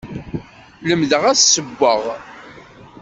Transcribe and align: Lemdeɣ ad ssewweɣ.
Lemdeɣ 0.87 1.23
ad 1.31 1.37
ssewweɣ. 1.39 2.01